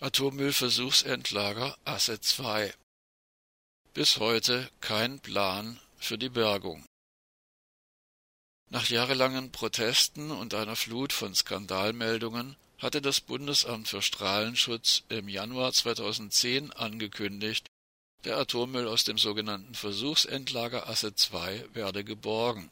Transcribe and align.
Atommüllversuchsendlager 0.00 1.76
Asse 1.84 2.20
2. 2.20 2.72
Bis 3.94 4.18
heute 4.18 4.70
kein 4.80 5.18
Plan 5.18 5.80
für 5.96 6.16
die 6.16 6.28
Bergung. 6.28 6.86
Nach 8.70 8.88
jahrelangen 8.88 9.50
Protesten 9.50 10.30
und 10.30 10.54
einer 10.54 10.76
Flut 10.76 11.12
von 11.12 11.34
Skandalmeldungen 11.34 12.54
hatte 12.78 13.02
das 13.02 13.20
Bundesamt 13.20 13.88
für 13.88 14.00
Strahlenschutz 14.00 15.02
im 15.08 15.28
Januar 15.28 15.72
2010 15.72 16.72
angekündigt, 16.74 17.66
der 18.22 18.36
Atommüll 18.36 18.86
aus 18.86 19.02
dem 19.02 19.18
sogenannten 19.18 19.74
Versuchsendlager 19.74 20.88
Asse 20.88 21.16
2 21.16 21.74
werde 21.74 22.04
geborgen. 22.04 22.70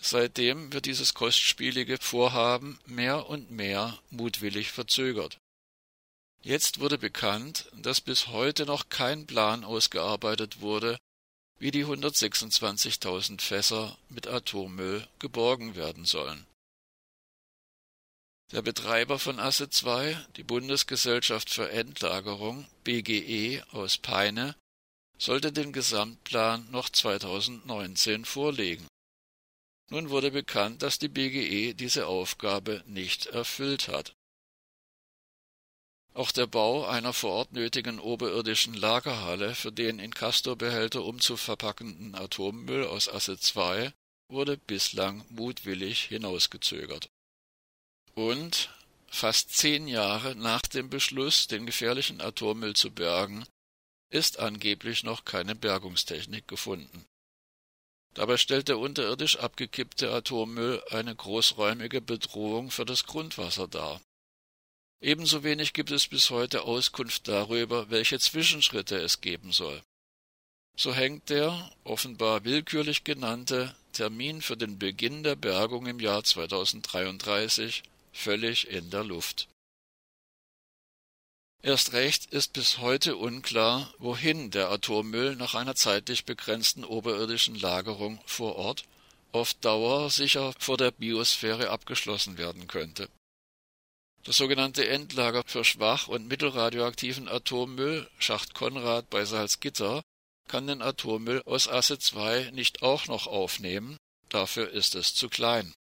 Seitdem 0.00 0.72
wird 0.72 0.86
dieses 0.86 1.14
kostspielige 1.14 1.98
Vorhaben 2.00 2.78
mehr 2.86 3.28
und 3.28 3.50
mehr 3.50 3.98
mutwillig 4.10 4.70
verzögert. 4.70 5.40
Jetzt 6.42 6.80
wurde 6.80 6.98
bekannt, 6.98 7.70
dass 7.72 8.00
bis 8.00 8.26
heute 8.26 8.66
noch 8.66 8.88
kein 8.88 9.26
Plan 9.26 9.62
ausgearbeitet 9.62 10.60
wurde, 10.60 10.98
wie 11.58 11.70
die 11.70 11.86
126.000 11.86 13.40
Fässer 13.40 13.96
mit 14.08 14.26
Atommüll 14.26 15.06
geborgen 15.20 15.76
werden 15.76 16.04
sollen. 16.04 16.44
Der 18.50 18.62
Betreiber 18.62 19.20
von 19.20 19.38
Asse 19.38 19.70
2, 19.70 20.26
die 20.36 20.42
Bundesgesellschaft 20.42 21.48
für 21.48 21.70
Endlagerung 21.70 22.66
BGE 22.82 23.62
aus 23.70 23.96
Peine, 23.96 24.56
sollte 25.18 25.52
den 25.52 25.72
Gesamtplan 25.72 26.68
noch 26.72 26.88
2019 26.88 28.24
vorlegen. 28.24 28.86
Nun 29.90 30.10
wurde 30.10 30.32
bekannt, 30.32 30.82
dass 30.82 30.98
die 30.98 31.08
BGE 31.08 31.74
diese 31.74 32.08
Aufgabe 32.08 32.82
nicht 32.86 33.26
erfüllt 33.26 33.86
hat. 33.86 34.12
Auch 36.14 36.30
der 36.30 36.46
Bau 36.46 36.84
einer 36.84 37.14
vor 37.14 37.32
Ort 37.32 37.52
nötigen 37.52 37.98
oberirdischen 37.98 38.74
Lagerhalle 38.74 39.54
für 39.54 39.72
den 39.72 39.98
in 39.98 40.12
Castor-Behälter 40.12 41.04
umzuverpackenden 41.04 42.14
Atommüll 42.14 42.84
aus 42.84 43.08
Asse 43.08 43.38
2 43.38 43.92
wurde 44.28 44.58
bislang 44.58 45.24
mutwillig 45.30 46.04
hinausgezögert. 46.04 47.08
Und 48.14 48.70
fast 49.08 49.56
zehn 49.56 49.88
Jahre 49.88 50.36
nach 50.36 50.62
dem 50.62 50.90
Beschluss, 50.90 51.46
den 51.46 51.64
gefährlichen 51.64 52.20
Atommüll 52.20 52.74
zu 52.74 52.90
bergen, 52.90 53.44
ist 54.10 54.38
angeblich 54.38 55.04
noch 55.04 55.24
keine 55.24 55.54
Bergungstechnik 55.54 56.46
gefunden. 56.46 57.06
Dabei 58.12 58.36
stellt 58.36 58.68
der 58.68 58.78
unterirdisch 58.78 59.38
abgekippte 59.38 60.10
Atommüll 60.12 60.82
eine 60.90 61.14
großräumige 61.14 62.02
Bedrohung 62.02 62.70
für 62.70 62.84
das 62.84 63.06
Grundwasser 63.06 63.68
dar. 63.68 64.02
Ebenso 65.02 65.42
wenig 65.42 65.72
gibt 65.72 65.90
es 65.90 66.06
bis 66.06 66.30
heute 66.30 66.62
Auskunft 66.62 67.26
darüber, 67.26 67.90
welche 67.90 68.20
Zwischenschritte 68.20 68.96
es 68.98 69.20
geben 69.20 69.50
soll. 69.50 69.82
So 70.76 70.94
hängt 70.94 71.28
der, 71.28 71.72
offenbar 71.82 72.44
willkürlich 72.44 73.02
genannte, 73.02 73.74
Termin 73.92 74.40
für 74.40 74.56
den 74.56 74.78
Beginn 74.78 75.24
der 75.24 75.34
Bergung 75.34 75.86
im 75.86 75.98
Jahr 75.98 76.22
2033 76.22 77.82
völlig 78.12 78.68
in 78.68 78.90
der 78.90 79.02
Luft. 79.02 79.48
Erst 81.62 81.92
recht 81.94 82.26
ist 82.26 82.52
bis 82.52 82.78
heute 82.78 83.16
unklar, 83.16 83.92
wohin 83.98 84.52
der 84.52 84.70
Atommüll 84.70 85.34
nach 85.34 85.56
einer 85.56 85.74
zeitlich 85.74 86.24
begrenzten 86.24 86.84
oberirdischen 86.84 87.56
Lagerung 87.56 88.20
vor 88.24 88.54
Ort 88.54 88.84
auf 89.32 89.52
Dauer 89.54 90.10
sicher 90.10 90.54
vor 90.60 90.76
der 90.76 90.92
Biosphäre 90.92 91.70
abgeschlossen 91.70 92.38
werden 92.38 92.68
könnte. 92.68 93.08
Das 94.24 94.36
sogenannte 94.36 94.86
Endlager 94.86 95.42
für 95.46 95.64
schwach- 95.64 96.06
und 96.06 96.28
mittelradioaktiven 96.28 97.28
Atommüll, 97.28 98.08
Schacht 98.18 98.54
Konrad 98.54 99.10
bei 99.10 99.24
Salzgitter, 99.24 100.02
kann 100.48 100.68
den 100.68 100.80
Atommüll 100.80 101.42
aus 101.44 101.66
Asse 101.66 101.98
2 101.98 102.50
nicht 102.52 102.82
auch 102.82 103.06
noch 103.06 103.26
aufnehmen, 103.26 103.96
dafür 104.28 104.70
ist 104.70 104.94
es 104.94 105.14
zu 105.14 105.28
klein. 105.28 105.74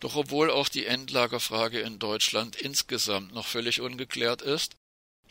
Doch 0.00 0.16
obwohl 0.16 0.50
auch 0.50 0.68
die 0.68 0.86
Endlagerfrage 0.86 1.80
in 1.80 1.98
Deutschland 1.98 2.56
insgesamt 2.56 3.32
noch 3.34 3.46
völlig 3.46 3.80
ungeklärt 3.80 4.42
ist, 4.42 4.74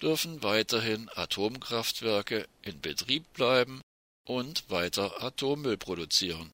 dürfen 0.01 0.43
weiterhin 0.43 1.09
Atomkraftwerke 1.13 2.47
in 2.61 2.79
Betrieb 2.79 3.31
bleiben 3.33 3.81
und 4.25 4.69
weiter 4.69 5.21
Atommüll 5.21 5.77
produzieren. 5.77 6.51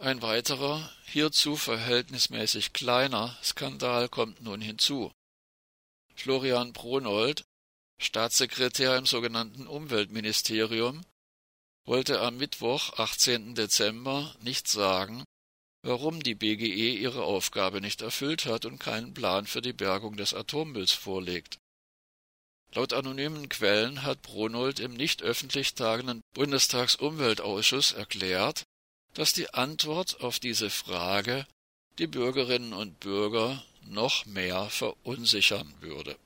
Ein 0.00 0.22
weiterer, 0.22 0.90
hierzu 1.04 1.56
verhältnismäßig 1.56 2.72
kleiner 2.72 3.36
Skandal 3.44 4.08
kommt 4.08 4.40
nun 4.40 4.62
hinzu. 4.62 5.12
Florian 6.14 6.72
Pronold, 6.72 7.44
Staatssekretär 8.00 8.96
im 8.96 9.04
sogenannten 9.04 9.66
Umweltministerium, 9.66 11.04
wollte 11.84 12.22
am 12.22 12.38
Mittwoch, 12.38 12.98
18. 12.98 13.54
Dezember, 13.54 14.34
nicht 14.40 14.68
sagen, 14.68 15.22
warum 15.82 16.22
die 16.22 16.34
BGE 16.34 16.96
ihre 16.96 17.24
Aufgabe 17.24 17.82
nicht 17.82 18.00
erfüllt 18.00 18.46
hat 18.46 18.64
und 18.64 18.78
keinen 18.78 19.12
Plan 19.12 19.46
für 19.46 19.60
die 19.60 19.74
Bergung 19.74 20.16
des 20.16 20.32
Atommülls 20.32 20.92
vorlegt. 20.92 21.58
Laut 22.72 22.94
anonymen 22.94 23.50
Quellen 23.50 24.02
hat 24.02 24.22
Pronold 24.22 24.80
im 24.80 24.94
nicht 24.94 25.22
öffentlich 25.22 25.74
tagenden 25.74 26.22
Bundestagsumweltausschuss 26.32 27.92
erklärt, 27.92 28.64
dass 29.14 29.32
die 29.32 29.52
Antwort 29.54 30.20
auf 30.20 30.38
diese 30.38 30.70
Frage 30.70 31.46
die 31.98 32.06
Bürgerinnen 32.06 32.72
und 32.72 33.00
Bürger 33.00 33.62
noch 33.82 34.26
mehr 34.26 34.70
verunsichern 34.70 35.74
würde 35.80 36.16